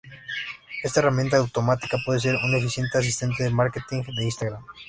Esta 0.81 0.99
herramienta 0.99 1.37
automática 1.37 1.99
puede 2.03 2.19
ser 2.21 2.33
un 2.43 2.55
eficiente 2.55 2.97
asistente 2.97 3.43
de 3.43 3.51
marketing 3.51 4.01
de 4.15 4.23
Instagram. 4.23 4.65